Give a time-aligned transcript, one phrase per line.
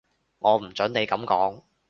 [0.39, 1.61] 我唔準你噉講